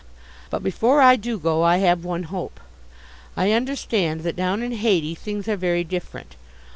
But 0.49 0.63
before 0.63 0.99
I 0.99 1.15
do 1.15 1.37
go, 1.37 1.61
I 1.61 1.77
have 1.77 2.03
one 2.03 2.23
hope. 2.23 2.59
I 3.37 3.51
understand 3.51 4.21
that 4.21 4.35
down 4.35 4.63
in 4.63 4.71
Hayti 4.71 5.13
things 5.13 5.47
are 5.47 5.55
very 5.55 5.83
different. 5.83 6.35